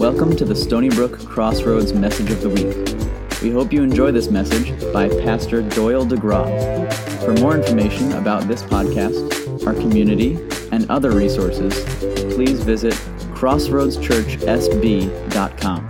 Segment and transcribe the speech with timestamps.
[0.00, 2.74] Welcome to the Stony Brook Crossroads Message of the Week.
[3.42, 6.90] We hope you enjoy this message by Pastor Doyle DeGraw.
[7.22, 10.38] For more information about this podcast, our community,
[10.72, 11.84] and other resources,
[12.34, 12.94] please visit
[13.34, 15.88] crossroadschurchsb.com.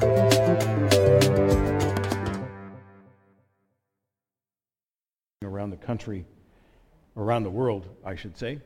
[5.44, 6.24] around the country,
[7.16, 8.58] around the world, I should say.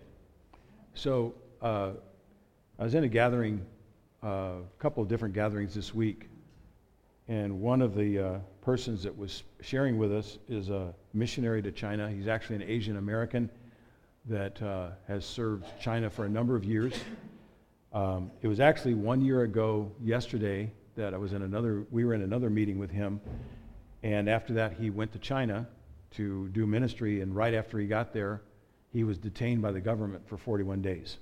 [0.94, 1.90] So uh,
[2.78, 3.66] I was in a gathering,
[4.24, 6.28] a couple of different gatherings this week,
[7.28, 11.70] and one of the uh, persons that was sharing with us is a missionary to
[11.70, 12.10] China.
[12.10, 13.50] He's actually an Asian American
[14.26, 16.94] that uh, has served China for a number of years.
[17.92, 22.14] Um, it was actually one year ago yesterday that I was in another, we were
[22.14, 23.20] in another meeting with him,
[24.02, 25.68] and after that he went to China
[26.12, 28.40] to do ministry, and right after he got there,
[28.90, 31.18] he was detained by the government for 41 days.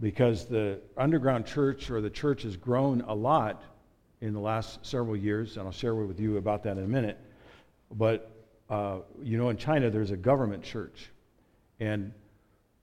[0.00, 3.62] Because the underground church or the church has grown a lot
[4.20, 7.18] in the last several years, and I'll share with you about that in a minute.
[7.90, 8.30] But
[8.68, 11.10] uh, you know, in China, there's a government church.
[11.80, 12.12] And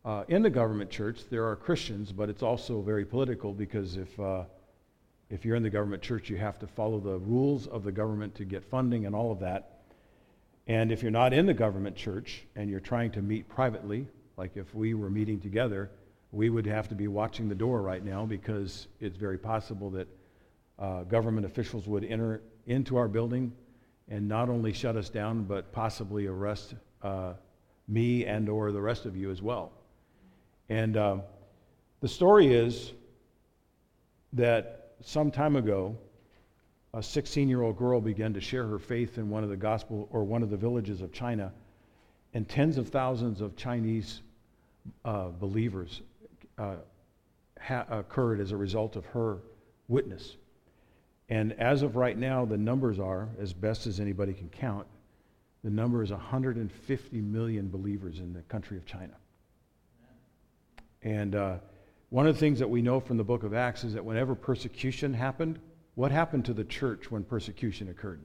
[0.04, 4.20] uh, in the government church, there are Christians, but it's also very political because if,
[4.20, 4.44] uh,
[5.30, 8.34] if you're in the government church, you have to follow the rules of the government
[8.36, 9.84] to get funding and all of that.
[10.68, 14.08] And if you're not in the government church and you're trying to meet privately,
[14.38, 15.92] like if we were meeting together,
[16.32, 20.08] we would have to be watching the door right now because it's very possible that
[20.78, 23.52] uh, government officials would enter into our building
[24.10, 27.34] and not only shut us down, but possibly arrest uh,
[27.88, 29.72] me and or the rest of you as well.
[30.70, 31.18] And uh,
[32.02, 32.94] the story is
[34.34, 35.98] that some time ago,
[36.94, 40.08] a 16 year old girl began to share her faith in one of the gospel
[40.12, 41.52] or one of the villages of China,
[42.34, 44.22] and tens of thousands of Chinese
[45.04, 46.02] uh, believers
[46.58, 46.76] uh,
[47.60, 49.40] ha- occurred as a result of her
[49.88, 50.38] witness.
[51.30, 54.86] And as of right now, the numbers are, as best as anybody can count,
[55.64, 59.14] the number is 150 million believers in the country of China.
[61.02, 61.56] And uh,
[62.10, 64.36] one of the things that we know from the book of Acts is that whenever
[64.36, 65.60] persecution happened,
[65.96, 68.22] what happened to the church when persecution occurred?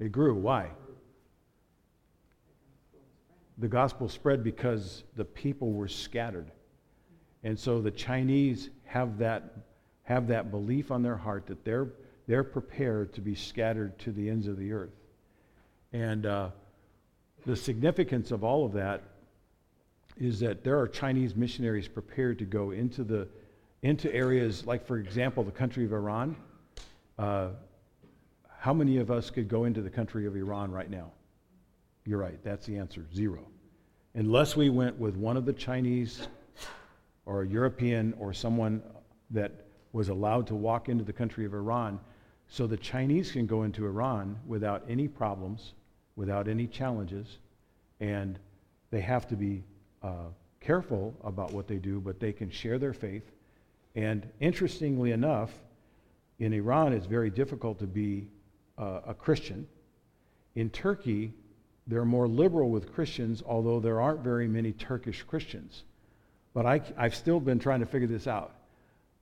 [0.00, 0.34] It grew.
[0.34, 0.70] Why?
[3.58, 6.50] The gospel spread because the people were scattered.
[7.46, 9.54] And so the Chinese have that,
[10.02, 11.86] have that belief on their heart that they're,
[12.26, 14.90] they're prepared to be scattered to the ends of the earth.
[15.92, 16.50] And uh,
[17.46, 19.04] the significance of all of that
[20.16, 23.28] is that there are Chinese missionaries prepared to go into the
[23.82, 26.34] into areas like, for example, the country of Iran.
[27.16, 27.50] Uh,
[28.58, 31.12] how many of us could go into the country of Iran right now?
[32.06, 33.46] You're right, that's the answer zero.
[34.14, 36.26] Unless we went with one of the Chinese
[37.26, 38.82] or a European or someone
[39.30, 41.98] that was allowed to walk into the country of Iran.
[42.48, 45.74] So the Chinese can go into Iran without any problems,
[46.14, 47.38] without any challenges,
[48.00, 48.38] and
[48.90, 49.64] they have to be
[50.02, 50.28] uh,
[50.60, 53.32] careful about what they do, but they can share their faith.
[53.94, 55.52] And interestingly enough,
[56.38, 58.28] in Iran, it's very difficult to be
[58.78, 59.66] uh, a Christian.
[60.54, 61.32] In Turkey,
[61.86, 65.84] they're more liberal with Christians, although there aren't very many Turkish Christians.
[66.56, 68.54] But I, I've still been trying to figure this out.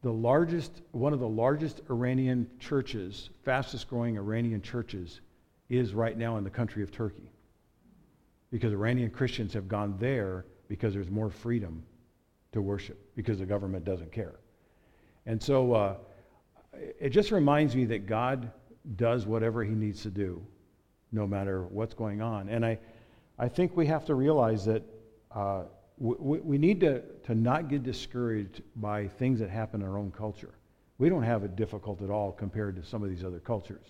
[0.03, 5.21] The largest, one of the largest Iranian churches, fastest growing Iranian churches,
[5.69, 7.29] is right now in the country of Turkey.
[8.53, 11.83] Because Iranian Christians have gone there because there's more freedom
[12.53, 14.37] to worship, because the government doesn't care.
[15.27, 15.97] And so uh,
[17.01, 18.53] it just reminds me that God
[18.95, 20.41] does whatever he needs to do,
[21.11, 22.49] no matter what's going on.
[22.49, 22.79] And I,
[23.41, 24.85] I think we have to realize that
[25.33, 25.65] uh,
[25.99, 30.11] we, we need to, to not get discouraged by things that happen in our own
[30.11, 30.55] culture.
[30.99, 33.87] We don't have it difficult at all compared to some of these other cultures.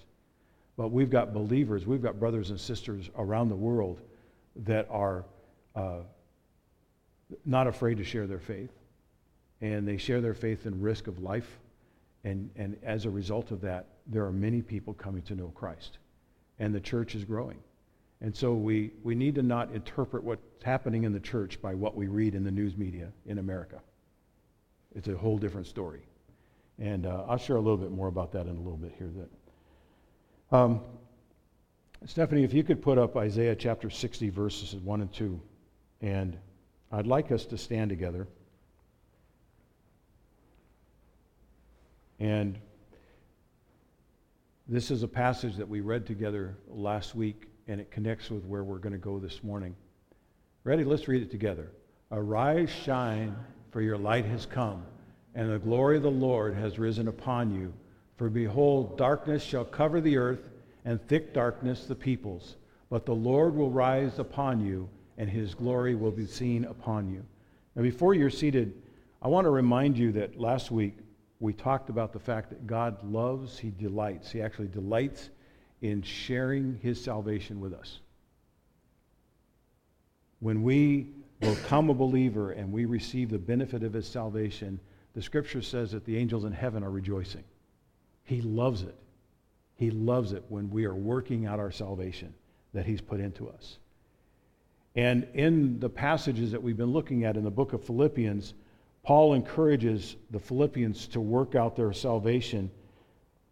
[0.76, 4.00] But we've got believers, we've got brothers and sisters around the world
[4.56, 5.24] that are
[5.76, 6.00] uh,
[7.44, 8.70] not afraid to share their faith.
[9.60, 11.58] And they share their faith in risk of life.
[12.24, 15.98] And, and as a result of that, there are many people coming to know Christ.
[16.58, 17.58] And the church is growing.
[18.20, 21.94] And so we, we need to not interpret what's happening in the church by what
[21.94, 23.80] we read in the news media in America.
[24.94, 26.02] It's a whole different story.
[26.78, 29.10] And uh, I'll share a little bit more about that in a little bit here.
[30.50, 30.80] That, um,
[32.06, 35.40] Stephanie, if you could put up Isaiah chapter 60, verses 1 and 2.
[36.00, 36.36] And
[36.92, 38.26] I'd like us to stand together.
[42.20, 42.58] And
[44.68, 48.64] this is a passage that we read together last week and it connects with where
[48.64, 49.74] we're going to go this morning.
[50.64, 50.84] Ready?
[50.84, 51.70] Let's read it together.
[52.10, 53.34] Arise, shine,
[53.70, 54.84] for your light has come,
[55.34, 57.72] and the glory of the Lord has risen upon you.
[58.16, 60.40] For behold, darkness shall cover the earth,
[60.84, 62.56] and thick darkness the peoples.
[62.90, 64.88] But the Lord will rise upon you,
[65.18, 67.24] and his glory will be seen upon you.
[67.74, 68.74] Now, before you're seated,
[69.20, 70.98] I want to remind you that last week
[71.40, 74.30] we talked about the fact that God loves, he delights.
[74.30, 75.30] He actually delights
[75.82, 78.00] in sharing his salvation with us.
[80.40, 81.08] When we
[81.40, 84.80] become a believer and we receive the benefit of his salvation,
[85.14, 87.44] the scripture says that the angels in heaven are rejoicing.
[88.24, 88.96] He loves it.
[89.76, 92.34] He loves it when we are working out our salvation
[92.72, 93.78] that he's put into us.
[94.96, 98.54] And in the passages that we've been looking at in the book of Philippians,
[99.02, 102.70] Paul encourages the Philippians to work out their salvation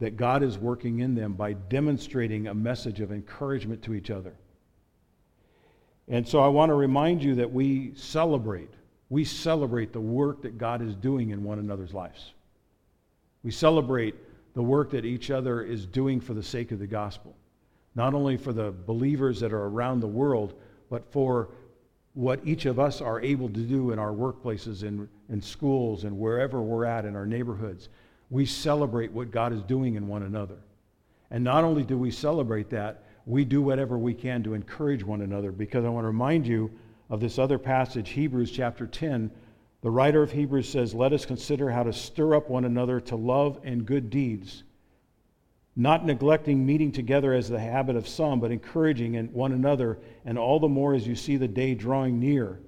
[0.03, 4.35] that God is working in them by demonstrating a message of encouragement to each other.
[6.09, 8.71] And so I want to remind you that we celebrate
[9.11, 12.33] we celebrate the work that God is doing in one another's lives.
[13.45, 14.15] We celebrate
[14.55, 17.37] the work that each other is doing for the sake of the gospel,
[17.95, 20.55] not only for the believers that are around the world,
[20.89, 21.51] but for
[22.15, 26.19] what each of us are able to do in our workplaces, in, in schools, and
[26.19, 27.91] wherever we're at in our neighborhoods.
[28.33, 30.57] We celebrate what God is doing in one another.
[31.31, 35.21] And not only do we celebrate that, we do whatever we can to encourage one
[35.21, 36.71] another because I want to remind you
[37.11, 39.31] of this other passage, Hebrews chapter 10,
[39.83, 43.17] the writer of Hebrews says, Let us consider how to stir up one another to
[43.17, 44.63] love and good deeds,
[45.77, 50.59] not neglecting meeting together as the habit of some, but encouraging one another, and all
[50.59, 52.61] the more as you see the day drawing near.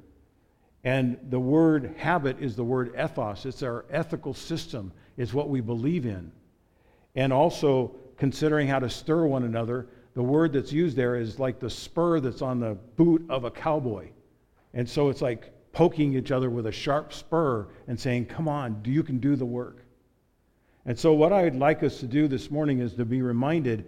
[0.85, 5.61] And the word habit is the word ethos, it's our ethical system, it's what we
[5.61, 6.33] believe in.
[7.15, 11.59] And also considering how to stir one another, the word that's used there is like
[11.59, 14.09] the spur that's on the boot of a cowboy.
[14.73, 18.81] And so it's like poking each other with a sharp spur and saying, Come on,
[18.85, 19.85] you can do the work.
[20.87, 23.87] And so, what I'd like us to do this morning is to be reminded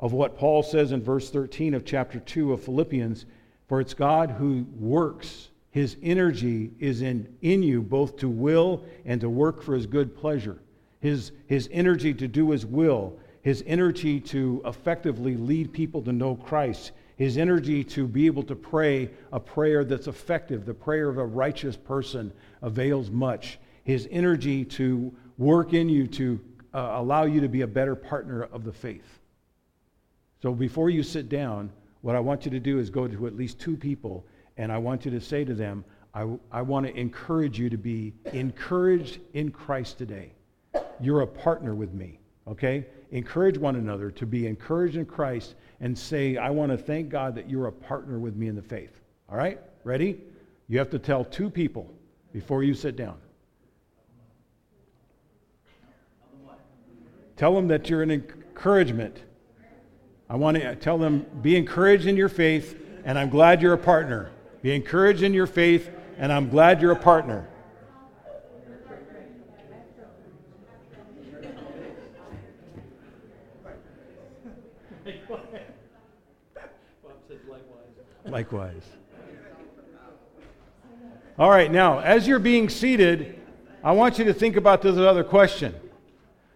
[0.00, 3.26] of what Paul says in verse 13 of chapter 2 of Philippians
[3.66, 9.20] For it's God who works, his energy is in, in you both to will and
[9.20, 10.58] to work for his good pleasure.
[11.00, 16.34] His, his energy to do his will, his energy to effectively lead people to know
[16.34, 21.18] Christ, his energy to be able to pray a prayer that's effective, the prayer of
[21.18, 22.32] a righteous person
[22.62, 23.58] avails much.
[23.84, 26.40] His energy to work in you to
[26.74, 29.20] uh, allow you to be a better partner of the faith.
[30.42, 31.70] So before you sit down,
[32.02, 34.24] what I want you to do is go to at least two people,
[34.58, 37.78] and I want you to say to them, I, I want to encourage you to
[37.78, 40.32] be encouraged in Christ today.
[41.00, 42.86] You're a partner with me, okay?
[43.12, 47.36] Encourage one another to be encouraged in Christ and say, I want to thank God
[47.36, 49.00] that you're a partner with me in the faith.
[49.30, 49.60] All right?
[49.84, 50.20] Ready?
[50.66, 51.94] You have to tell two people
[52.32, 53.16] before you sit down.
[57.36, 59.22] Tell them that you're an encouragement.
[60.28, 63.78] I want to tell them, be encouraged in your faith, and I'm glad you're a
[63.78, 64.32] partner.
[64.62, 65.88] Be encouraged in your faith,
[66.18, 67.48] and I'm glad you're a partner.
[78.24, 78.82] Likewise.
[81.38, 83.40] All right, now, as you're being seated,
[83.82, 85.74] I want you to think about this other question.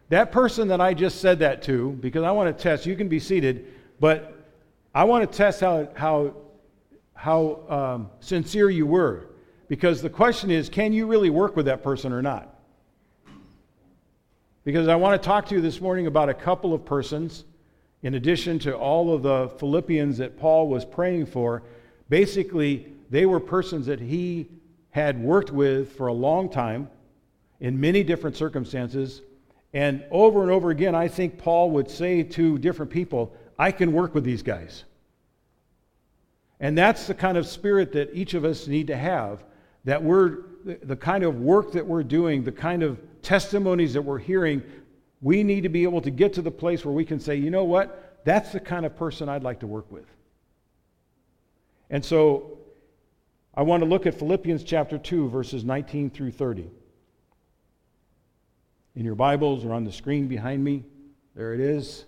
[0.08, 3.09] That person that I just said that to, because I want to test, you can
[3.09, 4.37] be seated, but
[4.94, 6.35] I want to test how, how,
[7.23, 9.29] how um, sincere you were.
[9.69, 12.52] Because the question is, can you really work with that person or not?
[14.64, 17.45] Because I want to talk to you this morning about a couple of persons
[18.02, 21.62] in addition to all of the Philippians that Paul was praying for,
[22.09, 24.49] basically, they were persons that he
[24.91, 26.91] had worked with for a long time
[27.61, 29.23] in many different circumstances.
[29.73, 33.93] And over and over again, I think Paul would say to different people, I can
[33.93, 34.83] work with these guys.
[36.62, 39.42] And that's the kind of spirit that each of us need to have,
[39.85, 44.19] that we're the kind of work that we're doing, the kind of testimonies that we're
[44.19, 44.62] hearing,
[45.21, 47.50] we need to be able to get to the place where we can say, you
[47.50, 48.21] know what?
[48.25, 50.07] That's the kind of person I'd like to work with.
[51.90, 52.59] And so
[53.57, 56.71] I want to look at Philippians chapter 2, verses 19 through 30.
[58.95, 60.85] In your Bibles or on the screen behind me,
[61.35, 62.04] there it is.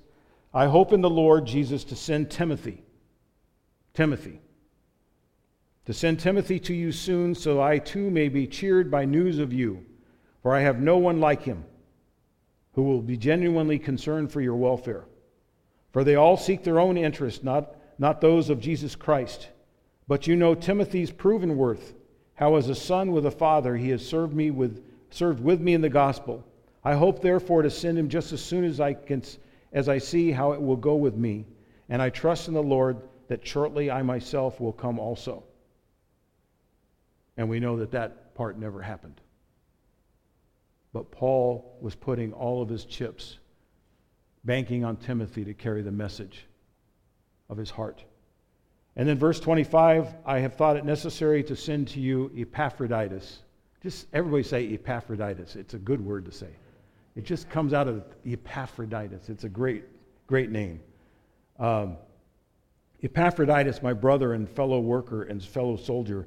[0.52, 2.84] I hope in the Lord Jesus to send Timothy.
[3.94, 4.40] Timothy.
[5.86, 9.52] To send Timothy to you soon, so I too may be cheered by news of
[9.52, 9.84] you,
[10.42, 11.64] for I have no one like him
[12.72, 15.04] who will be genuinely concerned for your welfare.
[15.92, 19.48] For they all seek their own interest, not, not those of Jesus Christ.
[20.08, 21.94] But you know Timothy's proven worth,
[22.34, 25.74] how as a son with a father he has served me with served with me
[25.74, 26.44] in the gospel.
[26.82, 29.22] I hope, therefore, to send him just as soon as I, can,
[29.72, 31.46] as I see how it will go with me.
[31.88, 32.98] And I trust in the Lord
[33.28, 35.44] that shortly I myself will come also.
[37.36, 39.20] And we know that that part never happened.
[40.92, 43.38] But Paul was putting all of his chips,
[44.44, 46.46] banking on Timothy to carry the message
[47.48, 48.04] of his heart.
[48.96, 53.40] And then verse 25, I have thought it necessary to send to you Epaphroditus.
[53.82, 55.56] Just everybody say Epaphroditus.
[55.56, 56.50] It's a good word to say.
[57.16, 59.28] It just comes out of Epaphroditus.
[59.28, 59.84] It's a great,
[60.26, 60.80] great name.
[61.58, 61.96] Um,
[63.02, 66.26] Epaphroditus, my brother and fellow worker and fellow soldier,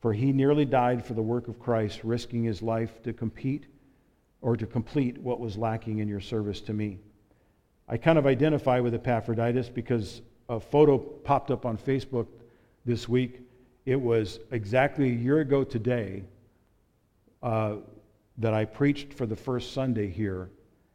[0.00, 3.66] for he nearly died for the work of Christ, risking his life to compete
[4.40, 6.98] or to complete what was lacking in your service to me.
[7.88, 12.26] I kind of identify with Epaphroditus because a photo popped up on Facebook
[12.84, 13.40] this week.
[13.86, 16.22] It was exactly a year ago today
[17.42, 17.76] uh,
[18.38, 20.50] that I preached for the first Sunday here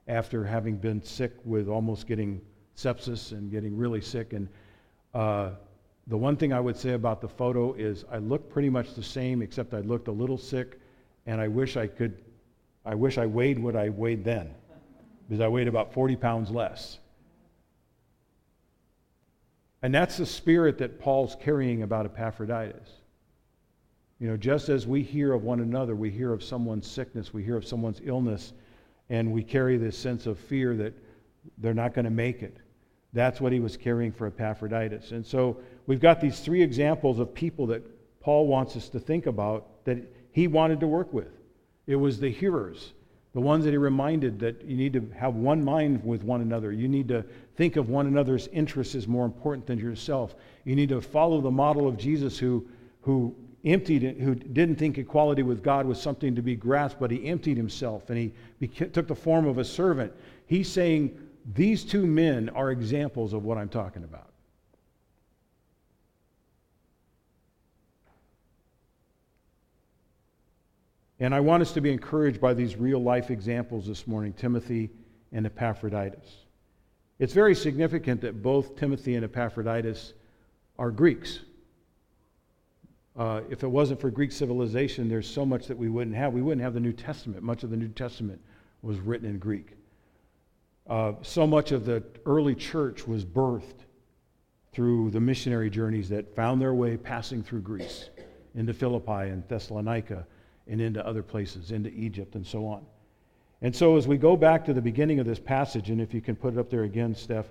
[0.08, 2.42] after having been sick with almost getting
[2.76, 4.34] sepsis and getting really sick.
[4.34, 4.48] And
[5.14, 5.52] uh,
[6.08, 9.04] the one thing I would say about the photo is I look pretty much the
[9.04, 10.80] same, except I looked a little sick,
[11.26, 12.18] and I wish I could,
[12.86, 14.54] I wish I weighed what I weighed then,
[15.28, 17.00] because I weighed about 40 pounds less.
[19.82, 22.90] And that's the spirit that Paul's carrying about Epaphroditus.
[24.20, 27.44] You know, just as we hear of one another, we hear of someone's sickness, we
[27.44, 28.54] hear of someone's illness,
[29.10, 30.94] and we carry this sense of fear that
[31.58, 32.58] they're not going to make it.
[33.12, 35.12] That's what he was carrying for Epaphroditus.
[35.12, 37.84] And so we've got these three examples of people that
[38.20, 39.98] Paul wants us to think about that
[40.32, 41.32] he wanted to work with.
[41.88, 42.94] It was the hearers,
[43.34, 46.72] the ones that he reminded that you need to have one mind with one another.
[46.72, 47.26] You need to
[47.56, 50.36] think of one another's interests as more important than yourself.
[50.64, 52.66] You need to follow the model of Jesus who,
[53.02, 53.36] who
[53.66, 57.26] emptied it, who didn't think equality with God was something to be grasped, but he
[57.28, 60.12] emptied himself and he took the form of a servant.
[60.48, 61.18] He's saying
[61.54, 64.33] these two men are examples of what I'm talking about.
[71.24, 74.90] And I want us to be encouraged by these real life examples this morning Timothy
[75.32, 76.28] and Epaphroditus.
[77.18, 80.16] It's very significant that both Timothy and Epaphroditus
[80.78, 81.40] are Greeks.
[83.16, 86.34] Uh, if it wasn't for Greek civilization, there's so much that we wouldn't have.
[86.34, 87.42] We wouldn't have the New Testament.
[87.42, 88.42] Much of the New Testament
[88.82, 89.78] was written in Greek.
[90.90, 93.86] Uh, so much of the early church was birthed
[94.74, 98.10] through the missionary journeys that found their way passing through Greece
[98.56, 100.28] into Philippi and Thessalonica
[100.68, 102.86] and into other places, into Egypt and so on.
[103.62, 106.20] And so, as we go back to the beginning of this passage, and if you
[106.20, 107.48] can put it up there again, Steph,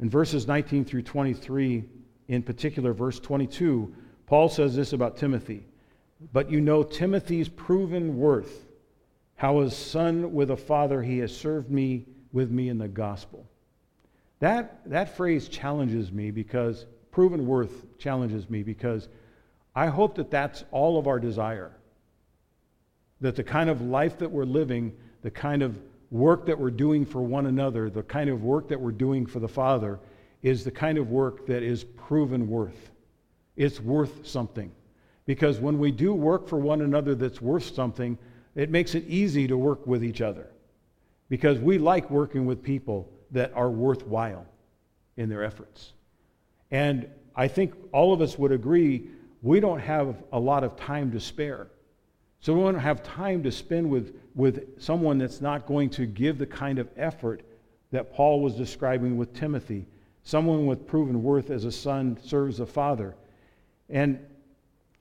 [0.00, 1.84] in verses 19 through 23,
[2.28, 3.94] in particular, verse 22,
[4.26, 5.64] Paul says this about Timothy.
[6.32, 8.66] But you know Timothy's proven worth,
[9.36, 13.46] how as son with a father he has served me with me in the gospel.
[14.40, 19.08] That, that phrase challenges me because, proven worth challenges me because
[19.74, 21.72] I hope that that's all of our desire
[23.20, 25.78] that the kind of life that we're living, the kind of
[26.10, 29.40] work that we're doing for one another, the kind of work that we're doing for
[29.40, 29.98] the Father,
[30.42, 32.90] is the kind of work that is proven worth.
[33.56, 34.72] It's worth something.
[35.26, 38.18] Because when we do work for one another that's worth something,
[38.54, 40.50] it makes it easy to work with each other.
[41.28, 44.46] Because we like working with people that are worthwhile
[45.16, 45.92] in their efforts.
[46.70, 49.08] And I think all of us would agree
[49.42, 51.68] we don't have a lot of time to spare.
[52.40, 56.38] So we don't have time to spend with, with someone that's not going to give
[56.38, 57.42] the kind of effort
[57.90, 59.86] that Paul was describing with Timothy.
[60.22, 63.14] Someone with proven worth as a son serves a father.
[63.90, 64.20] And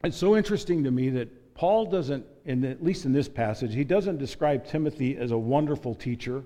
[0.04, 3.84] it's so interesting to me that Paul doesn't, in, at least in this passage, he
[3.84, 6.44] doesn't describe Timothy as a wonderful teacher.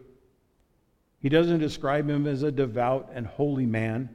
[1.20, 4.10] He doesn't describe him as a devout and holy man.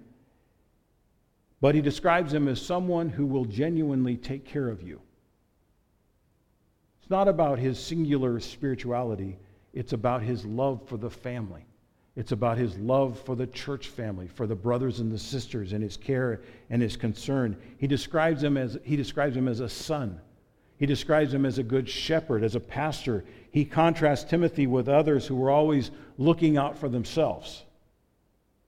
[1.60, 5.00] But he describes him as someone who will genuinely take care of you.
[7.08, 9.38] It's not about his singular spirituality,
[9.72, 11.64] it's about his love for the family.
[12.16, 15.82] It's about his love for the church family, for the brothers and the sisters, and
[15.82, 17.56] his care and his concern.
[17.78, 20.20] He describes him as, he describes him as a son.
[20.76, 23.24] He describes him as a good shepherd, as a pastor.
[23.52, 27.64] He contrasts Timothy with others who were always looking out for themselves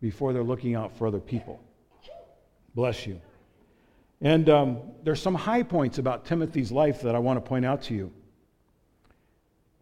[0.01, 1.61] before they're looking out for other people.
[2.75, 3.21] Bless you.
[4.23, 7.83] And um, there's some high points about Timothy's life that I want to point out
[7.83, 8.11] to you.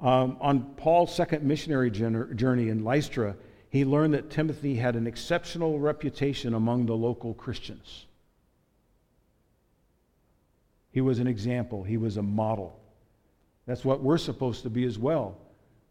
[0.00, 3.37] Um, on Paul's second missionary journey in Lystra,
[3.71, 8.07] he learned that Timothy had an exceptional reputation among the local Christians.
[10.93, 12.78] He was an example, he was a model.
[13.67, 15.37] That's what we're supposed to be as well.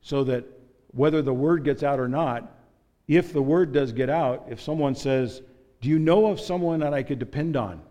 [0.02, 0.46] So that
[0.92, 2.52] whether the word gets out or not,
[3.08, 5.42] if the word does get out, if someone says,
[5.82, 7.82] Do you know of someone that I could depend on?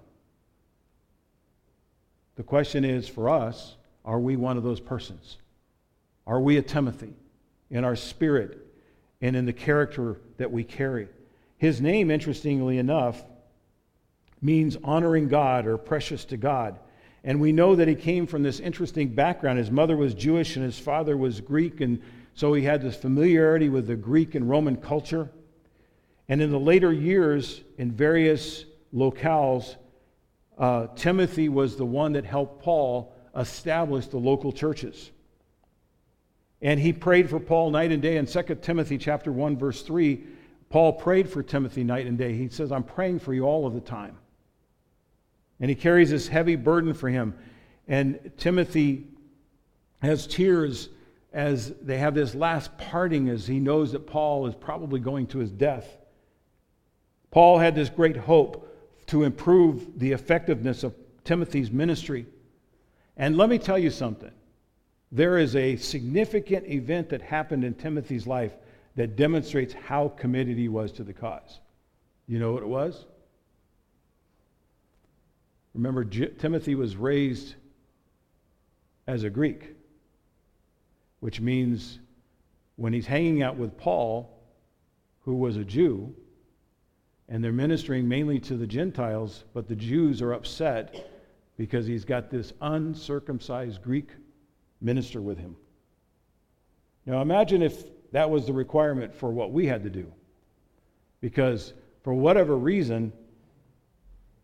[2.35, 5.39] The question is for us, are we one of those persons?
[6.27, 7.15] Are we a Timothy
[7.71, 8.67] in our spirit
[9.21, 11.09] and in the character that we carry?
[11.59, 13.23] His name, interestingly enough,
[14.43, 16.79] means honoring God or precious to God.
[17.25, 19.59] And we know that he came from this interesting background.
[19.59, 22.01] His mother was Jewish and his father was Greek, and
[22.35, 25.31] so he had this familiarity with the Greek and Roman culture.
[26.29, 28.65] And in the later years, in various
[28.95, 29.77] locales,
[30.59, 35.11] uh, Timothy was the one that helped Paul establish the local churches.
[36.63, 38.17] And he prayed for Paul night and day.
[38.17, 40.25] In 2 Timothy chapter 1, verse 3,
[40.71, 42.35] Paul prayed for Timothy night and day.
[42.35, 44.17] He says, I'm praying for you all of the time.
[45.61, 47.35] And he carries this heavy burden for him.
[47.89, 49.07] And Timothy
[50.03, 50.89] has tears
[51.33, 55.39] as they have this last parting as he knows that Paul is probably going to
[55.39, 55.97] his death.
[57.31, 58.73] Paul had this great hope
[59.09, 60.95] to improve the effectiveness of
[61.25, 62.27] Timothy's ministry.
[63.17, 64.31] And let me tell you something.
[65.13, 68.53] There is a significant event that happened in Timothy's life
[68.97, 71.61] that demonstrates how committed he was to the cause.
[72.27, 73.05] You know what it was?
[75.75, 77.55] Remember, J- Timothy was raised
[79.07, 79.77] as a Greek,
[81.21, 82.01] which means
[82.77, 84.31] when he's hanging out with Paul,
[85.21, 86.15] who was a Jew,
[87.29, 91.11] and they're ministering mainly to the Gentiles, but the Jews are upset
[91.57, 94.09] because he's got this uncircumcised Greek
[94.81, 95.57] minister with him.
[97.07, 100.13] Now imagine if that was the requirement for what we had to do.
[101.21, 103.13] Because for whatever reason,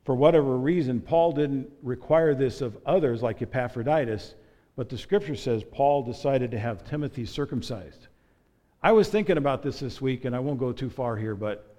[0.05, 4.35] for whatever reason, Paul didn't require this of others like Epaphroditus,
[4.77, 8.09] but the scripture says Paul decided to have Timothy circumcised.
[8.83, 11.77] I was thinking about this this week, and I won't go too far here, but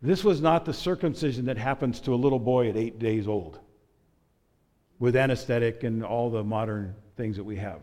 [0.00, 3.58] this was not the circumcision that happens to a little boy at eight days old
[4.98, 7.80] with anesthetic and all the modern things that we have.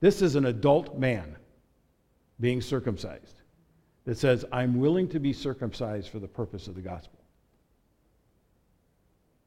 [0.00, 1.36] This is an adult man
[2.40, 3.42] being circumcised
[4.06, 7.18] that says, I'm willing to be circumcised for the purpose of the gospel.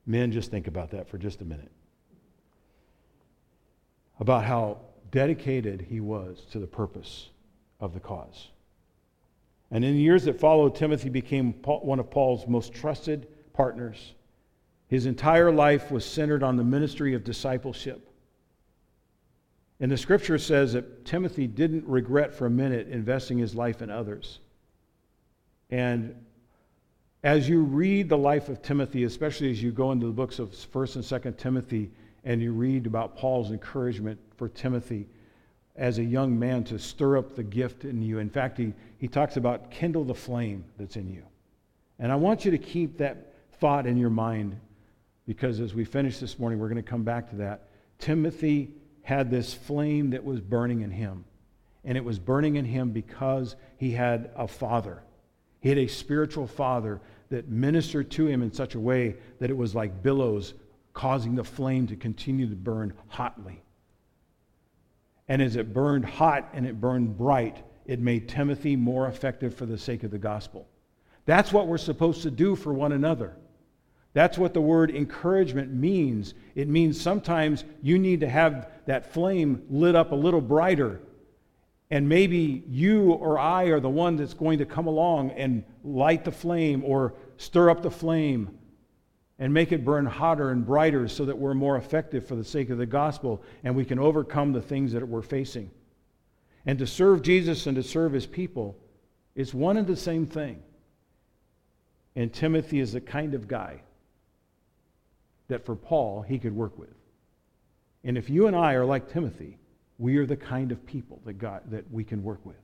[0.05, 1.71] Men, just think about that for just a minute.
[4.19, 4.77] About how
[5.09, 7.29] dedicated he was to the purpose
[7.79, 8.49] of the cause.
[9.71, 14.13] And in the years that followed, Timothy became one of Paul's most trusted partners.
[14.87, 18.07] His entire life was centered on the ministry of discipleship.
[19.81, 23.89] And the scripture says that Timothy didn't regret for a minute investing his life in
[23.89, 24.39] others.
[25.71, 26.15] And
[27.23, 30.51] as you read the life of Timothy, especially as you go into the books of
[30.51, 31.89] 1st and 2nd Timothy,
[32.23, 35.07] and you read about Paul's encouragement for Timothy,
[35.75, 38.19] as a young man to stir up the gift in you.
[38.19, 41.23] In fact, he, he talks about kindle the flame that's in you.
[41.97, 44.59] And I want you to keep that thought in your mind
[45.25, 47.69] because as we finish this morning, we're going to come back to that.
[47.97, 51.25] Timothy had this flame that was burning in him.
[51.83, 55.01] And it was burning in him because he had a father.
[55.59, 59.57] He had a spiritual father that ministered to him in such a way that it
[59.57, 60.53] was like billows
[60.93, 63.61] causing the flame to continue to burn hotly.
[65.27, 69.65] And as it burned hot and it burned bright, it made Timothy more effective for
[69.65, 70.67] the sake of the gospel.
[71.25, 73.37] That's what we're supposed to do for one another.
[74.13, 76.33] That's what the word encouragement means.
[76.55, 81.01] It means sometimes you need to have that flame lit up a little brighter.
[81.89, 86.25] And maybe you or I are the one that's going to come along and light
[86.25, 88.57] the flame or stir up the flame
[89.39, 92.69] and make it burn hotter and brighter so that we're more effective for the sake
[92.69, 95.71] of the gospel and we can overcome the things that we're facing.
[96.65, 98.77] And to serve Jesus and to serve his people
[99.35, 100.61] is one and the same thing.
[102.15, 103.81] And Timothy is the kind of guy
[105.51, 106.95] that for Paul he could work with.
[108.03, 109.57] And if you and I are like Timothy,
[109.99, 112.57] we are the kind of people that God that we can work with.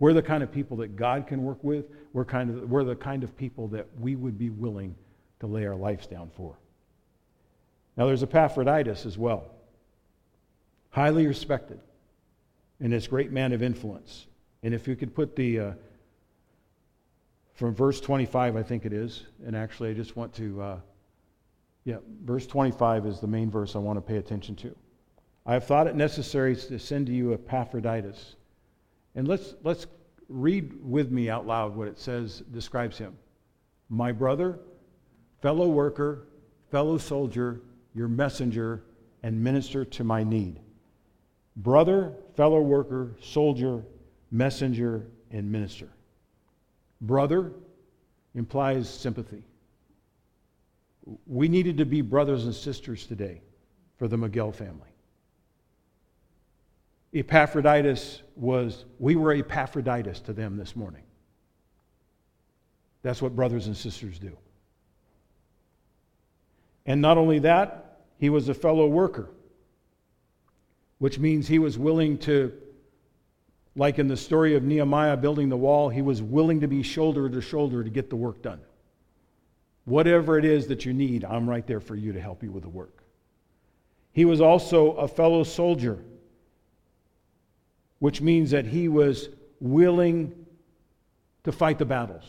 [0.00, 1.86] We're the kind of people that God can work with.
[2.12, 4.96] We're kind of we're the kind of people that we would be willing
[5.40, 6.56] to lay our lives down for.
[7.96, 9.44] Now, there's Epaphroditus as well.
[10.90, 11.80] highly respected,
[12.80, 14.26] and this great man of influence.
[14.62, 15.72] And if you could put the, uh,
[17.54, 20.80] from verse 25, I think it is, and actually I just want to, uh,
[21.84, 24.74] yeah, verse 25 is the main verse I want to pay attention to.
[25.44, 28.36] I have thought it necessary to send to you Epaphroditus.
[29.14, 29.86] And let's, let's
[30.28, 33.16] read with me out loud what it says, describes him.
[33.88, 34.60] My brother,
[35.40, 36.28] fellow worker,
[36.70, 37.60] fellow soldier,
[37.94, 38.84] your messenger,
[39.22, 40.60] and minister to my need.
[41.56, 43.84] Brother, fellow worker, soldier,
[44.30, 45.88] messenger, and minister.
[47.00, 47.52] Brother
[48.34, 49.42] implies sympathy.
[51.26, 53.40] We needed to be brothers and sisters today
[53.96, 54.88] for the Miguel family.
[57.12, 61.02] Epaphroditus was, we were Epaphroditus to them this morning.
[63.02, 64.36] That's what brothers and sisters do.
[66.86, 69.30] And not only that, he was a fellow worker,
[70.98, 72.52] which means he was willing to,
[73.76, 77.28] like in the story of Nehemiah building the wall, he was willing to be shoulder
[77.28, 78.60] to shoulder to get the work done.
[79.84, 82.62] Whatever it is that you need, I'm right there for you to help you with
[82.62, 83.02] the work.
[84.12, 85.98] He was also a fellow soldier
[88.02, 89.28] which means that he was
[89.60, 90.34] willing
[91.44, 92.24] to fight the battles.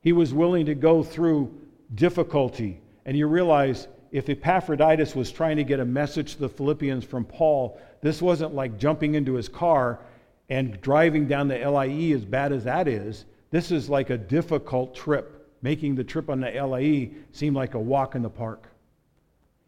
[0.00, 1.54] He was willing to go through
[1.94, 2.80] difficulty.
[3.04, 7.26] And you realize if Epaphroditus was trying to get a message to the Philippians from
[7.26, 10.00] Paul, this wasn't like jumping into his car
[10.48, 13.26] and driving down the LIE as bad as that is.
[13.50, 15.39] This is like a difficult trip.
[15.62, 18.68] Making the trip on the LIE seem like a walk in the park.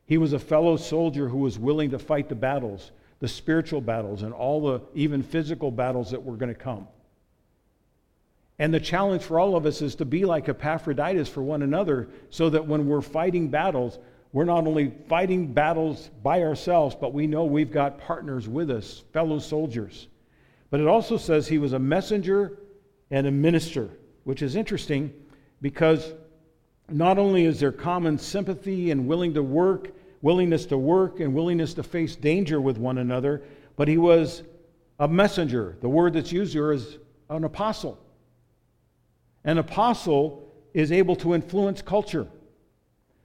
[0.07, 4.24] He was a fellow soldier who was willing to fight the battles the spiritual battles
[4.24, 6.88] and all the even physical battles that were going to come.
[8.59, 12.09] And the challenge for all of us is to be like Epaphroditus for one another
[12.31, 14.00] so that when we're fighting battles,
[14.33, 19.05] we're not only fighting battles by ourselves, but we know we've got partners with us,
[19.12, 20.09] fellow soldiers.
[20.70, 22.59] But it also says he was a messenger
[23.12, 23.88] and a minister,
[24.24, 25.14] which is interesting
[25.62, 26.12] because
[26.90, 31.75] not only is there common sympathy and willing to work willingness to work and willingness
[31.75, 33.42] to face danger with one another,
[33.77, 34.44] but he was
[35.01, 35.77] a messenger.
[35.81, 36.98] The word that's used here is
[37.29, 37.98] an apostle.
[39.44, 42.29] An apostle is able to influence culture.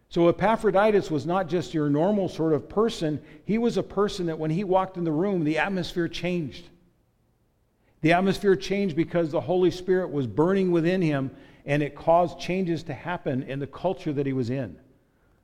[0.10, 4.40] So Epaphroditus was not just your normal sort of person, he was a person that
[4.40, 6.68] when he walked in the room, the atmosphere changed.
[8.02, 11.32] The atmosphere changed because the Holy Spirit was burning within him
[11.68, 14.76] and it caused changes to happen in the culture that he was in.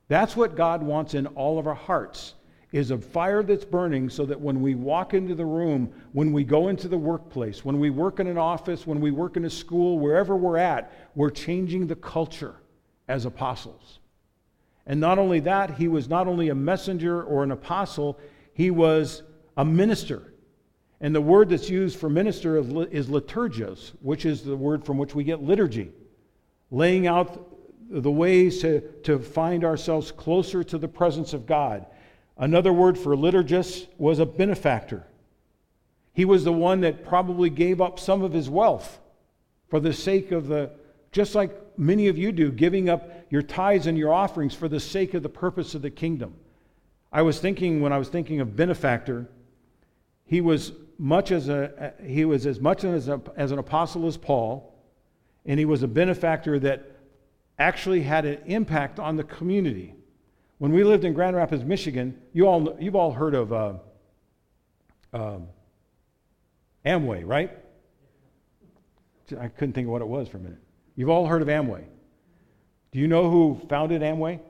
[0.08, 2.34] That's what God wants in all of our hearts
[2.72, 6.42] is a fire that's burning so that when we walk into the room, when we
[6.42, 9.50] go into the workplace, when we work in an office, when we work in a
[9.50, 12.56] school, wherever we're at, we're changing the culture
[13.06, 14.00] as apostles.
[14.86, 18.18] And not only that, he was not only a messenger or an apostle,
[18.54, 19.22] he was
[19.56, 20.32] a minister.
[21.00, 22.66] And the word that's used for minister is
[23.06, 25.92] liturgios, which is the word from which we get liturgy,
[26.70, 27.46] laying out
[27.90, 31.86] the ways to, to find ourselves closer to the presence of God.
[32.36, 35.06] Another word for liturgist was a benefactor.
[36.12, 39.00] He was the one that probably gave up some of his wealth
[39.68, 40.70] for the sake of the,
[41.12, 44.80] just like many of you do, giving up your tithes and your offerings for the
[44.80, 46.34] sake of the purpose of the kingdom.
[47.12, 49.28] I was thinking, when I was thinking of benefactor,
[50.24, 54.16] he was much as a, he was as much as, a, as an apostle as
[54.16, 54.73] Paul,
[55.46, 56.90] and he was a benefactor that
[57.58, 59.94] actually had an impact on the community.
[60.58, 63.74] When we lived in Grand Rapids, Michigan, you all, you've all heard of uh,
[65.12, 65.48] um,
[66.84, 67.50] Amway, right?
[69.38, 70.58] I couldn't think of what it was for a minute.
[70.96, 71.84] You've all heard of Amway.
[72.92, 74.40] Do you know who founded Amway?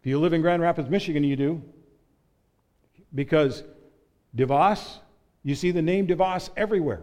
[0.00, 1.62] If you live in Grand Rapids, Michigan, you do.
[3.14, 3.62] Because
[4.36, 4.98] DeVos,
[5.42, 7.02] you see the name DeVos everywhere.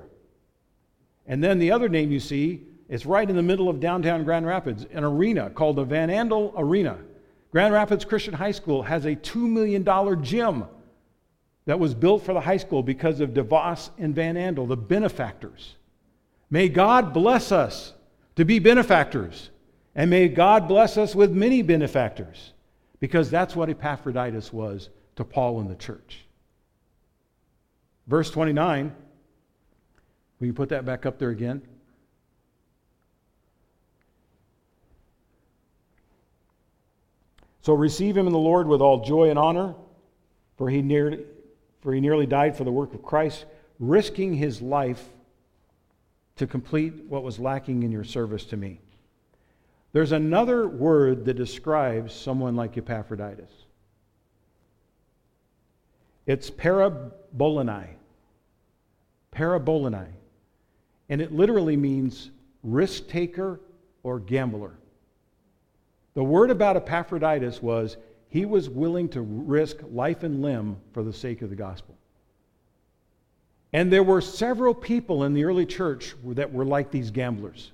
[1.28, 4.46] And then the other name you see it's right in the middle of downtown Grand
[4.46, 6.98] Rapids, an arena called the Van Andel Arena.
[7.52, 9.86] Grand Rapids Christian High School has a $2 million
[10.24, 10.66] gym
[11.66, 15.76] that was built for the high school because of DeVos and Van Andel, the benefactors.
[16.50, 17.94] May God bless us
[18.36, 19.52] to be benefactors,
[19.96, 22.52] and may God bless us with many benefactors,
[23.00, 26.26] because that's what Epaphroditus was to Paul and the church.
[28.08, 28.94] Verse 29,
[30.42, 31.62] will you put that back up there again?
[37.62, 39.76] So receive him in the Lord with all joy and honor,
[40.58, 41.20] for he, nearly,
[41.82, 43.46] for he nearly died for the work of Christ,
[43.80, 45.10] risking his life
[46.38, 48.80] to complete what was lacking in your service to me.
[49.94, 53.52] There's another word that describes someone like Epaphroditus.
[56.26, 57.90] It's parabolani.
[59.36, 60.08] Parabolani.
[61.12, 62.32] And it literally means
[62.64, 63.60] risk taker
[64.02, 64.72] or gambler.
[66.14, 67.98] The word about Epaphroditus was
[68.30, 71.98] he was willing to risk life and limb for the sake of the gospel.
[73.74, 77.74] And there were several people in the early church that were like these gamblers,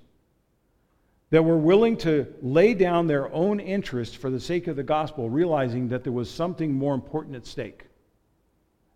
[1.30, 5.30] that were willing to lay down their own interest for the sake of the gospel,
[5.30, 7.86] realizing that there was something more important at stake.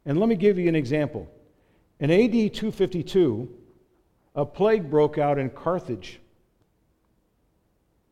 [0.08, 1.30] And let me give you an example.
[2.00, 3.61] In AD 252,
[4.36, 6.20] a plague broke out in Carthage.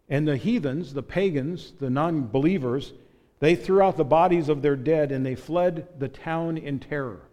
[0.10, 2.94] And the heathens, the pagans, the non believers,
[3.40, 7.30] they threw out the bodies of their dead and they fled the town in terror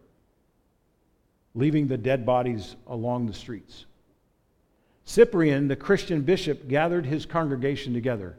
[1.57, 3.87] leaving the dead bodies along the streets.
[5.05, 8.37] Cyprian, the Christian bishop, gathered his congregation together.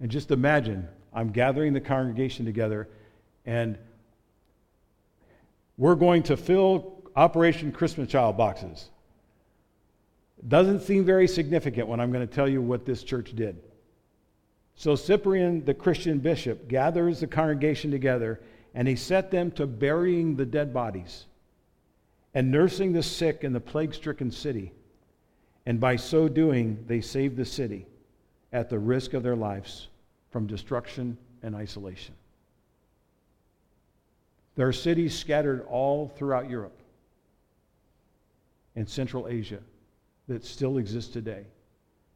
[0.00, 2.88] And just imagine, I'm gathering the congregation together,
[3.46, 3.78] and
[5.78, 8.90] we're going to fill Operation Christmas Child boxes.
[10.48, 13.60] Doesn't seem very significant when I'm going to tell you what this church did.
[14.76, 18.40] So Cyprian, the Christian bishop, gathers the congregation together,
[18.74, 21.24] and he set them to burying the dead bodies
[22.34, 24.72] and nursing the sick in the plague stricken city.
[25.64, 27.86] And by so doing, they saved the city
[28.52, 29.88] at the risk of their lives
[30.30, 32.14] from destruction and isolation.
[34.54, 36.78] There are cities scattered all throughout Europe
[38.76, 39.60] and Central Asia
[40.28, 41.44] that still exist today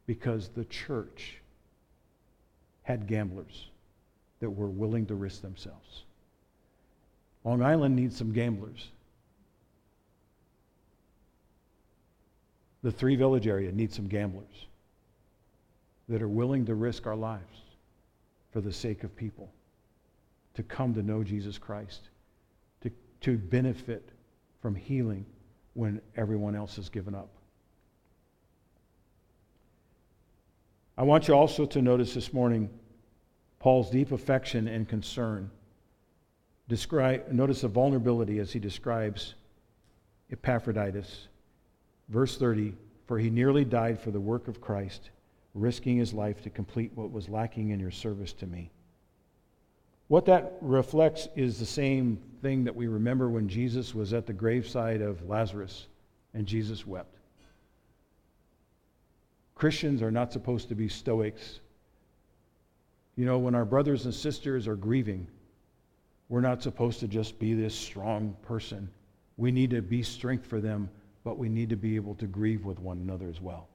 [0.05, 1.37] because the church
[2.83, 3.67] had gamblers
[4.39, 6.03] that were willing to risk themselves.
[7.43, 8.89] Long Island needs some gamblers
[12.83, 14.67] The three village area needs some gamblers
[16.09, 17.61] that are willing to risk our lives
[18.51, 19.51] for the sake of people,
[20.55, 22.09] to come to know Jesus Christ,
[22.81, 24.09] to, to benefit
[24.61, 25.25] from healing
[25.73, 27.29] when everyone else has given up.
[30.97, 32.69] I want you also to notice this morning
[33.59, 35.49] Paul's deep affection and concern.
[36.69, 39.35] Notice the vulnerability as he describes
[40.31, 41.27] Epaphroditus
[42.11, 42.73] Verse 30
[43.07, 45.09] For he nearly died for the work of Christ,
[45.55, 48.69] risking his life to complete what was lacking in your service to me.
[50.09, 54.33] What that reflects is the same thing that we remember when Jesus was at the
[54.33, 55.87] graveside of Lazarus
[56.33, 57.17] and Jesus wept.
[59.61, 61.59] Christians are not supposed to be stoics.
[63.15, 65.27] You know, when our brothers and sisters are grieving,
[66.29, 68.89] we're not supposed to just be this strong person.
[69.37, 70.89] We need to be strength for them
[71.23, 73.67] but we need to be able to grieve with one another as well.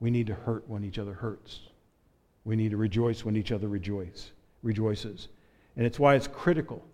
[0.00, 1.60] We need to hurt when each other hurts.
[2.44, 5.28] We need to rejoice when each other rejoice, rejoices.
[5.76, 6.84] And it's why it's critical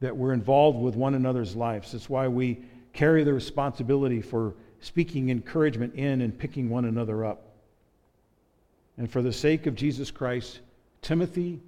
[0.00, 1.94] that we're involved with one another's lives.
[1.94, 7.48] It's why we carry the responsibility for speaking encouragement in and picking one another up.
[8.98, 10.60] And for the sake of Jesus Christ,
[11.00, 11.60] Timothy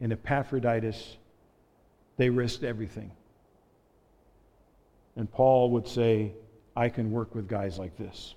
[0.00, 1.16] and Epaphroditus,
[2.16, 3.12] they risked everything.
[5.16, 6.32] And Paul would say,
[6.76, 8.34] I can work with guys like this.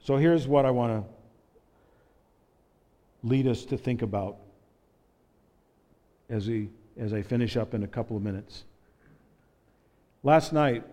[0.00, 1.10] So here's what I want to
[3.28, 4.38] lead us to think about
[6.28, 8.64] as, we, as I finish up in a couple of minutes.
[10.24, 10.84] Last night,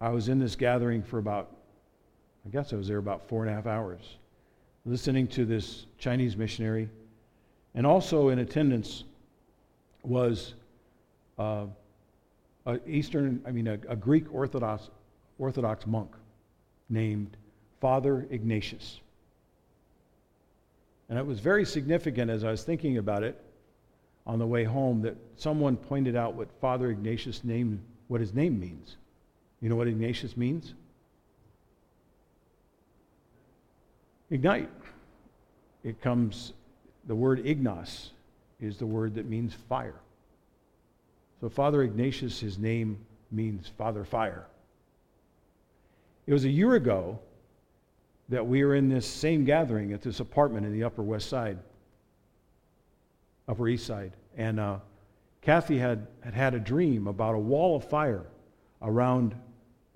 [0.00, 1.50] I was in this gathering for about,
[2.46, 4.00] I guess I was there about four and a half hours,
[4.86, 6.88] listening to this Chinese missionary.
[7.74, 9.04] And also in attendance
[10.02, 10.54] was
[11.38, 11.66] uh,
[12.66, 14.90] a Eastern, I mean, a, a Greek Orthodox,
[15.38, 16.10] Orthodox monk
[16.88, 17.36] named
[17.80, 19.00] Father Ignatius.
[21.08, 23.42] And it was very significant as I was thinking about it
[24.26, 28.60] on the way home that someone pointed out what Father Ignatius' name, what his name
[28.60, 28.96] means.
[29.60, 30.74] You know what Ignatius means?
[34.30, 34.70] Ignite.
[35.84, 36.52] It comes,
[37.06, 38.10] the word ignos
[38.60, 40.00] is the word that means fire.
[41.40, 42.98] So Father Ignatius, his name
[43.30, 44.46] means Father Fire.
[46.26, 47.18] It was a year ago
[48.28, 51.58] that we were in this same gathering at this apartment in the Upper West Side,
[53.48, 54.12] Upper East Side.
[54.36, 54.78] And uh,
[55.40, 58.26] Kathy had, had had a dream about a wall of fire
[58.82, 59.34] around,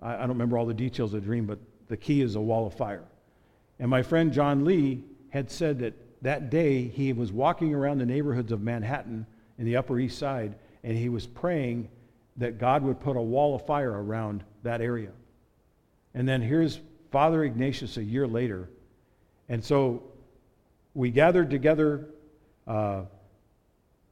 [0.03, 2.41] I, I don't remember all the details of the dream, but the key is a
[2.41, 3.05] wall of fire.
[3.79, 8.07] And my friend John Lee had said that that day he was walking around the
[8.07, 9.27] neighborhoods of Manhattan
[9.59, 11.88] in the Upper East Side and he was praying
[12.37, 15.11] that God would put a wall of fire around that area.
[16.15, 18.69] And then here's Father Ignatius a year later.
[19.49, 20.03] And so
[20.95, 22.09] we gathered together
[22.67, 23.03] uh,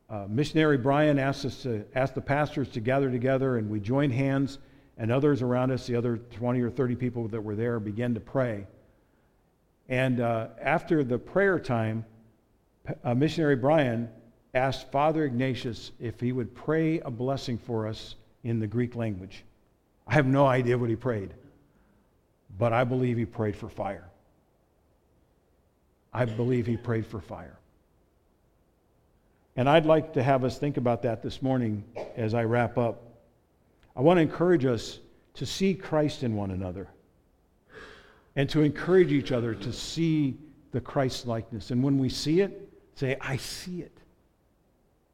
[0.08, 4.12] uh, missionary Brian asked us to ask the pastors to gather together, and we joined
[4.12, 4.58] hands,
[5.00, 8.20] and others around us, the other 20 or 30 people that were there, began to
[8.20, 8.66] pray.
[9.88, 12.04] And uh, after the prayer time,
[13.02, 14.10] uh, missionary Brian
[14.52, 19.42] asked Father Ignatius if he would pray a blessing for us in the Greek language.
[20.06, 21.32] I have no idea what he prayed,
[22.58, 24.06] but I believe he prayed for fire.
[26.12, 27.56] I believe he prayed for fire.
[29.56, 31.84] And I'd like to have us think about that this morning
[32.16, 33.09] as I wrap up.
[34.00, 34.98] I want to encourage us
[35.34, 36.88] to see Christ in one another
[38.34, 40.38] and to encourage each other to see
[40.72, 41.70] the Christ likeness.
[41.70, 43.94] And when we see it, say, I see it.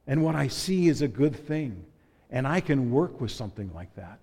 [0.07, 1.85] And what I see is a good thing.
[2.31, 4.20] And I can work with something like that.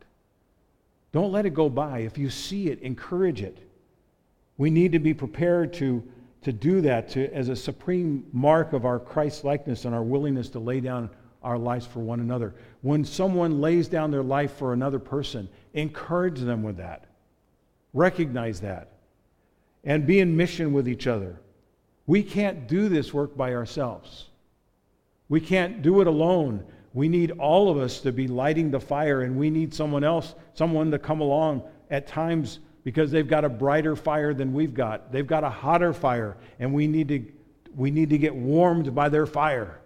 [1.12, 2.00] Don't let it go by.
[2.00, 3.58] If you see it, encourage it.
[4.58, 6.02] We need to be prepared to,
[6.44, 10.48] to do that to, as a supreme mark of our Christ likeness and our willingness
[10.52, 11.10] to lay down
[11.44, 12.54] our lives for one another.
[12.82, 17.06] When someone lays down their life for another person, encourage them with that.
[17.94, 18.90] Recognize that.
[19.84, 21.40] And be in mission with each other.
[22.06, 24.30] We can't do this work by ourselves.
[25.30, 26.66] We can't do it alone.
[26.94, 30.36] We need all of us to be lighting the fire, and we need someone else,
[30.54, 35.12] someone to come along at times because they've got a brighter fire than we've got.
[35.12, 37.24] They've got a hotter fire, and we need to,
[37.76, 39.80] we need to get warmed by their fire.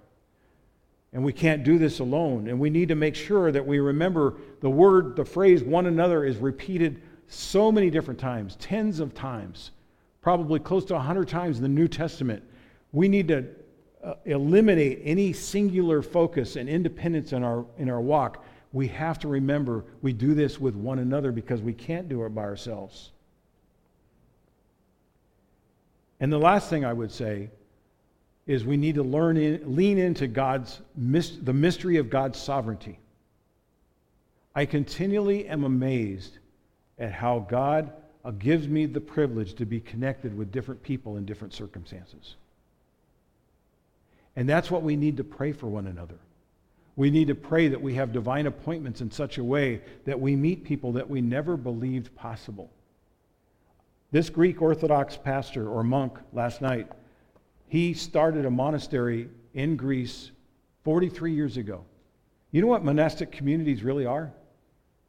[1.14, 2.48] And we can't do this alone.
[2.48, 6.26] And we need to make sure that we remember the word, the phrase one another
[6.26, 9.72] is repeated so many different times, tens of times,
[10.22, 12.44] probably close to 100 times in the New Testament.
[12.92, 13.48] We need to
[14.04, 19.28] uh, eliminate any singular focus and independence in our, in our walk, we have to
[19.28, 23.12] remember we do this with one another because we can't do it by ourselves.
[26.20, 27.50] And the last thing I would say
[28.48, 32.98] is we need to learn in, lean into God's the mystery of God's sovereignty.
[34.56, 36.40] I continually am amazed
[36.98, 37.92] at how God
[38.26, 42.36] uh, gives me the privilege to be connected with different people in different circumstances.
[44.36, 46.18] And that's what we need to pray for one another.
[46.96, 50.36] We need to pray that we have divine appointments in such a way that we
[50.36, 52.72] meet people that we never believed possible.
[54.12, 56.88] This Greek Orthodox pastor or monk last night,
[57.68, 60.32] he started a monastery in Greece
[60.84, 61.84] 43 years ago.
[62.52, 64.32] You know what monastic communities really are?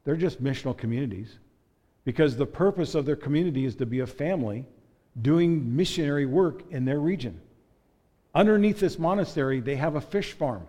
[0.04, 1.38] They're just missional communities
[2.04, 4.64] because the purpose of their community is to be a family
[5.20, 7.40] doing missionary work in their region.
[8.34, 10.66] Underneath this monastery, they have a fish farm.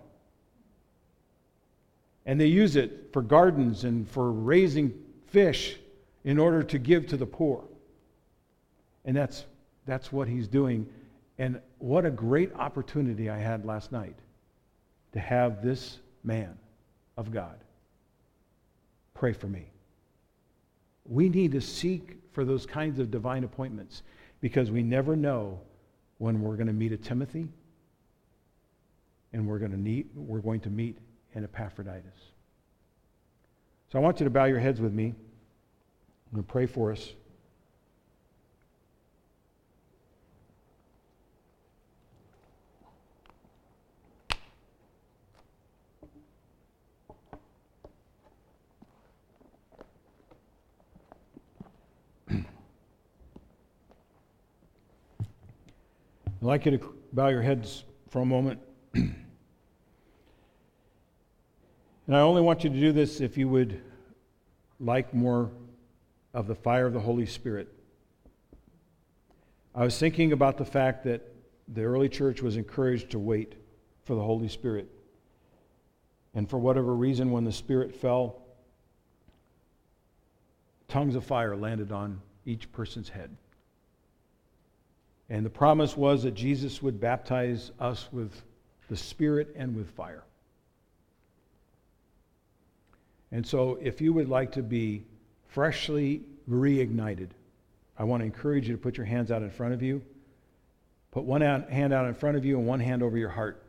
[2.25, 4.93] And they use it for gardens and for raising
[5.27, 5.77] fish
[6.23, 7.63] in order to give to the poor.
[9.05, 9.45] And that's,
[9.85, 10.87] that's what he's doing.
[11.39, 14.17] And what a great opportunity I had last night
[15.13, 16.57] to have this man
[17.17, 17.55] of God
[19.13, 19.71] pray for me.
[21.05, 24.03] We need to seek for those kinds of divine appointments
[24.41, 25.59] because we never know
[26.19, 27.47] when we're going to meet a Timothy
[29.33, 30.97] and we're going to meet, we're going to meet
[31.35, 32.03] an Epaphroditus.
[33.91, 35.05] So I want you to bow your heads with me.
[35.05, 37.13] I'm going to pray for us.
[56.41, 58.61] I'd like you to bow your heads for a moment.
[58.93, 59.13] and
[62.07, 63.81] I only want you to do this if you would
[64.79, 65.51] like more
[66.33, 67.67] of the fire of the Holy Spirit.
[69.75, 71.29] I was thinking about the fact that
[71.67, 73.55] the early church was encouraged to wait
[74.05, 74.87] for the Holy Spirit.
[76.33, 78.43] And for whatever reason, when the Spirit fell,
[80.87, 83.35] tongues of fire landed on each person's head.
[85.29, 88.31] And the promise was that Jesus would baptize us with
[88.89, 90.23] the Spirit and with fire.
[93.31, 95.03] And so, if you would like to be
[95.49, 97.29] freshly reignited,
[97.97, 100.01] I want to encourage you to put your hands out in front of you.
[101.11, 103.61] Put one hand out in front of you and one hand over your heart.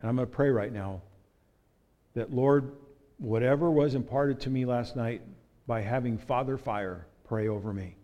[0.00, 1.02] And I'm going to pray right now
[2.14, 2.72] that, Lord,
[3.18, 5.22] whatever was imparted to me last night
[5.66, 7.94] by having Father Fire pray over me.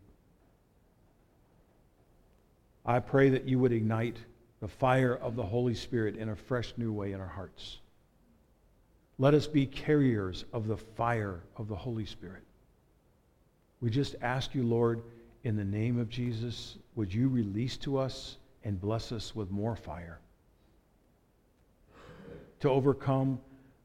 [2.88, 4.16] I pray that you would ignite
[4.60, 7.78] the fire of the Holy Spirit in a fresh new way in our hearts.
[9.18, 12.42] Let us be carriers of the fire of the Holy Spirit.
[13.80, 15.02] We just ask you, Lord,
[15.44, 19.76] in the name of Jesus, would you release to us and bless us with more
[19.76, 20.18] fire?
[22.60, 23.38] to overcome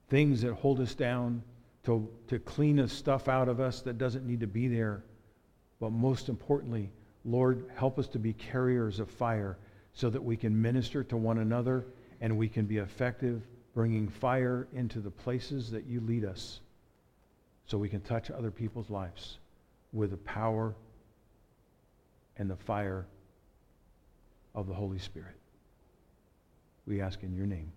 [0.09, 1.43] things that hold us down,
[1.83, 5.03] to, to clean stuff out of us that doesn't need to be there.
[5.79, 6.89] But most importantly,
[7.25, 9.57] Lord, help us to be carriers of fire
[9.93, 11.85] so that we can minister to one another
[12.21, 13.41] and we can be effective
[13.73, 16.59] bringing fire into the places that you lead us
[17.65, 19.37] so we can touch other people's lives
[19.91, 20.75] with the power
[22.37, 23.05] and the fire
[24.53, 25.35] of the Holy Spirit.
[26.85, 27.71] We ask in your name.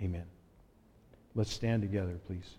[0.00, 0.24] Amen.
[1.34, 2.56] Let's stand together, please.